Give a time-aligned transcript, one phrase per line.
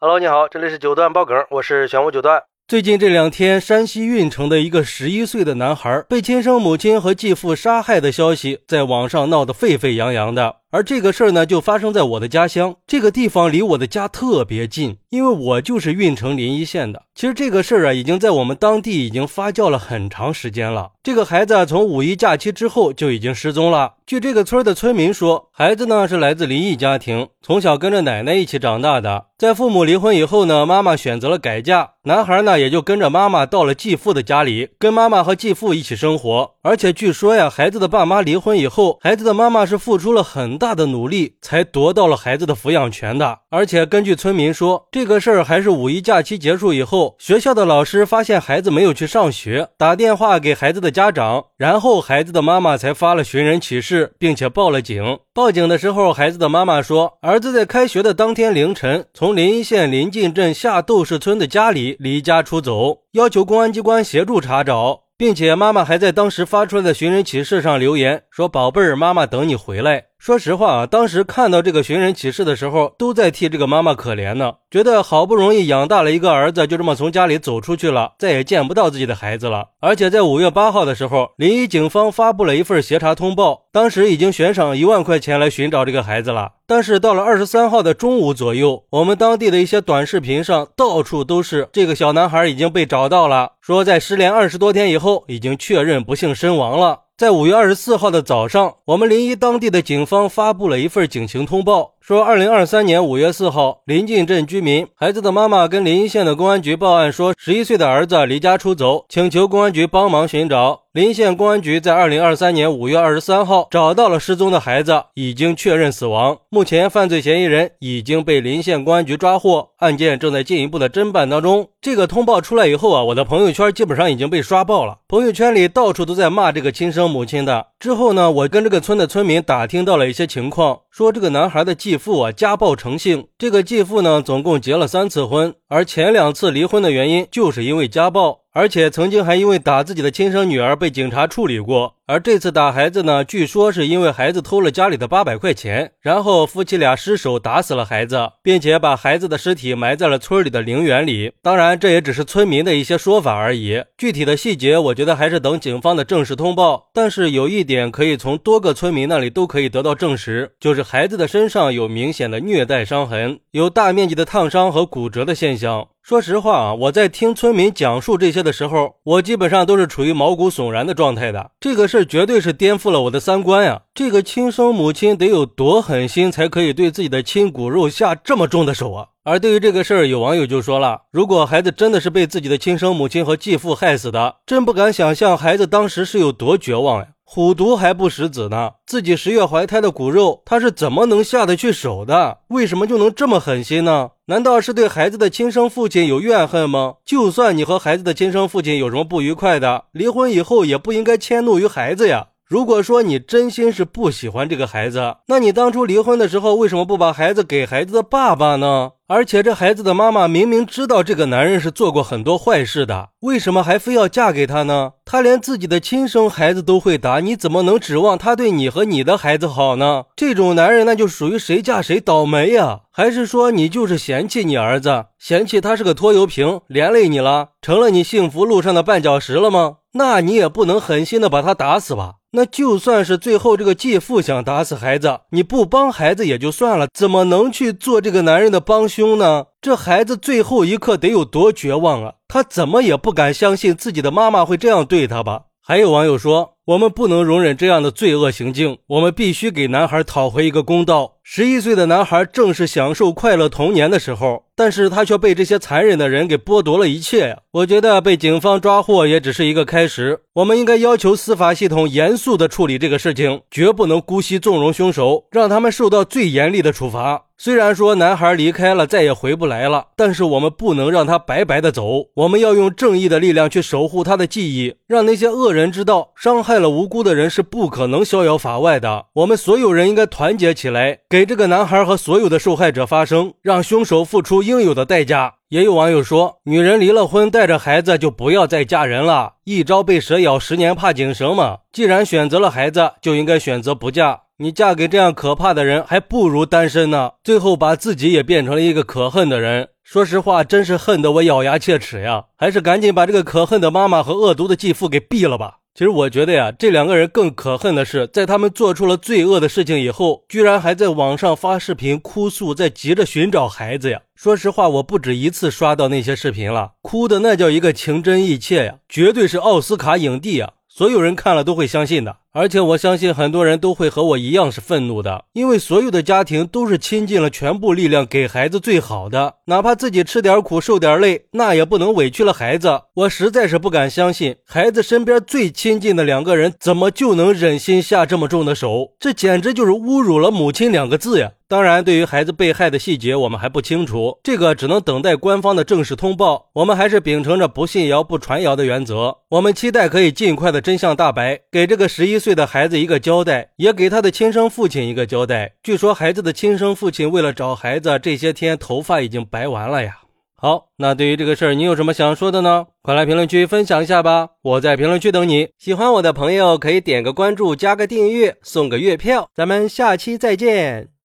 [0.00, 2.44] Hello，你好，这里是九段爆梗，我是玄武九段。
[2.68, 10.54] 最近这两天，山西运城的一个十一岁的男孩被亲生母亲和继父杀害的消息在网上闹得沸沸扬扬的。
[10.70, 17.04] 而这个事儿呢，就发生在我的家乡，这个地方离我的家特别近，因为我就是运城临沂县的。
[17.14, 20.90] 其实这个事儿啊，已经在我们当地已经发酵了很长时间了。
[21.02, 23.94] 这个孩子啊从五一假期之后就已经失踪了。
[24.06, 29.26] 据这个村的村民说，孩子呢是来自离异家庭，从小跟着奶奶一起长大的。
[29.38, 36.50] 在父母离婚以后呢，妈妈选择了改嫁，男孩呢也就跟着妈妈到了继父的家里，跟妈妈和继父一起生活。
[36.62, 40.57] 而且据说呀，孩子的爸妈离婚以后，孩子的妈妈是付出了很。
[40.58, 55.18] 大的努力才夺到了孩子的抚养权的，而且根据村民说，这个事儿还是五一假期结束以后，学校的老师发现孩子没有去上学，打电话给孩子的家长，然后孩子的妈妈才发了寻人启事，并且报了警。
[55.32, 65.04] 报警的时候，孩子的妈妈说，儿子在开学的当天凌晨，从临沂县临近镇下窦氏村的家里离家出走，要求公安机关协助查找。
[65.18, 79.70] 并且妈妈还在当时发出来的寻人启事上留言说：“宝贝儿，妈妈等你回来。”说实话啊，当时看到这个寻人启事的时候，都在替这个妈妈可怜呢，觉得好不容易养大了一个儿子，就这么从家里走出去了，再也见不到自己的孩子了。
[79.80, 86.52] 而且在五月八号的时候，临沂警方发布了一份协查通报，当时已经悬赏一万块钱来寻找这个孩子了。
[86.64, 97.00] 但是到了二十三号的中午左右，我们当地的一些短视频上到处都是这个小男孩已经被找到了，说在失联二十多天以后，已经确认不幸身亡了。
[97.18, 101.94] 在五月二十四号的早上，我们临沂当地的警方发布了一份警情通报。
[102.08, 110.84] 说，二零二三年五月四号，临近镇居民孩子的妈妈跟临沂县的公安局报案说，十一岁的儿子离家出走，请求公安局帮忙寻找。
[110.92, 116.38] 临沂县公安局在二零二三年五月二十三号找到了失踪的孩子，已经确认死亡。
[116.48, 121.68] 目前，犯罪嫌疑人已经被临县公安局抓获，案件正在进一步的侦办当中。
[121.80, 127.66] 这个通报出来以后啊，我的朋友圈基本上已经被刷爆了，朋友圈里到处都在骂这个亲生母亲的。
[127.78, 138.47] 之后呢，我跟这个村的村民打听到了一些情况，说这个男孩的继父啊家暴成性，这个继父呢总共结了三次婚，而前两次离婚的原因就是因为家暴。
[138.58, 151.34] 而且曾经还因为打自己的亲生女儿被警察处理过，而这次打孩子呢，据说是因为孩子偷了家里的八百块钱，然后夫妻俩失手打死了孩子，并且把孩子的尸体埋在了村里的陵园里。
[151.40, 156.90] 当然，这也只是村民的一些说法而已，具体的细节我觉得还是等警方的正式通报。
[156.92, 165.86] 但是有一点可以从多个村民那里都可以得到证实，就是孩子的身上有明显的虐待伤痕，有大面积的烫伤和骨折的现象。
[166.08, 171.50] 说实话啊，我在听村民讲述这些的时候，我基本上都是处于毛骨悚然的状态的。
[171.60, 173.82] 这个事儿绝对是颠覆了我的三观呀！
[173.92, 179.08] 这个亲生母亲得有多狠心，才可以对自己的亲骨肉下这么重的手啊？
[179.22, 187.08] 而对于这个事儿，有网友就说了：如果孩子真的是被自己的亲生母亲和继父害死的，真不敢想象孩子当时是有多绝望呀！
[187.30, 192.38] 虎毒还不食子呢，自己十月怀胎的骨肉，他是怎么能下得去手的？
[192.48, 194.12] 为什么就能这么狠心呢？
[194.28, 196.94] 难道是对孩子的亲生父亲有怨恨吗？
[197.04, 202.28] 就算你和孩子的亲生父亲有什么不愉快的，离婚以后也不应该迁怒于孩子呀。
[202.48, 208.92] 如果说你真心是不喜欢这个孩子，那你当初离婚的时候为什么不把孩子给孩子的爸爸呢？
[209.06, 214.92] 而且这孩子的妈妈明明知道这个男人是做过很多坏事的，为什么还非要嫁给他呢？
[215.04, 220.04] 他连自己的亲生孩子都会打，你怎么能指望他对你和你的孩子好呢？
[220.16, 222.80] 这种男人那就属于谁嫁谁倒霉呀？
[222.90, 229.76] 还是说你就是嫌弃你儿子，嫌弃他是个拖油瓶，连累你了，成了你幸福路上的绊脚石了吗？
[229.92, 232.14] 那你也不能狠心的把他打死吧？
[232.32, 239.46] 那就算是最后这个继父想打死孩子，你不帮孩子也就算了，怎么能去做这个男人的帮凶呢？
[239.62, 242.14] 这孩子最后一刻得有多绝望啊！
[242.28, 245.44] 他怎么也不敢相信自己的妈妈会这样对他吧？
[245.62, 251.17] 还有网友说，我们不能容忍这样的罪恶行径，我们必须给男孩讨回一个公道。
[251.30, 257.36] 十一岁的男孩正是享受快乐童年的时候，但是他却被这些残忍的人给剥夺了一切呀！
[257.50, 267.26] 我觉得被警方抓获也只是一个开始，我们应该要求司法系统严肃的处理这个事情，绝不能姑息纵容凶手，让他们受到最严厉的处罚。
[267.40, 279.06] 虽然说男孩离开了，再也回不来了，但是我们不能让他白白的走，我们要用正义的力量去守护他的记忆，让那些恶人知道，伤害了无辜的人是不可能逍遥法外的。
[279.14, 281.17] 我们所有人应该团结起来，给。
[281.18, 285.34] 给这个男孩和所有的受害者发声，让凶手付出应有的代价。
[285.48, 291.58] 也有网友说，女人离了婚带着孩子就不要再嫁人了，一朝被蛇咬，十年怕井绳嘛。
[291.72, 294.20] 既然选择了孩子，就应该选择不嫁。
[294.36, 297.10] 你嫁给这样可怕的人，还不如单身呢。
[297.24, 299.70] 最后把自己也变成了一个可恨的人。
[299.82, 302.26] 说实话，真是恨得我咬牙切齿呀！
[302.36, 305.56] 还是赶紧把这个可恨的妈妈和恶毒的继父给毙了吧。
[305.78, 314.00] 其实我觉得呀，这两个人更可恨的是，在他们做出了罪恶的事情以后，居然还在网上发视频哭诉，在急着寻找孩子呀。
[314.16, 320.54] 说实话，我不止一次刷到那些视频了，哭的那叫一个情真意切呀，绝对是奥斯卡影帝呀。
[320.66, 332.82] 所有人看了都会相信的，而且我相信很多人都会和我一样是愤怒的，因为所有的家庭都是倾尽了全部力量给孩子最好的，哪怕自己吃点苦受点累，那也不能委屈了孩子。
[332.94, 338.92] 我实在是不敢相信，孩子身边最亲近的两个人怎么就能忍心下这么重的手？
[339.00, 341.32] 这简直就是侮辱了母亲两个字呀！
[341.48, 346.50] 当然，对于孩子被害的细节，我们还不清楚，这个只能等待官方的正式通报。
[346.52, 349.16] 我们还是秉承着不信谣、不传谣的原则。
[349.30, 355.54] 我们期待可以尽快的真相大白，给这个十一岁的孩子一个交代，也给他的亲生父亲一个交代。
[355.62, 360.00] 据说孩子的亲生父亲为了找孩子，这些天头发已经白完了呀。
[360.36, 362.66] 好，那对于这个事儿，你有什么想说的呢？
[362.82, 364.28] 快来评论区分享一下吧！
[364.42, 365.48] 我在评论区等你。
[365.56, 369.30] 喜欢我的朋友可以点个关注，加个订阅，送个月票。
[369.34, 370.88] 咱们下期再见。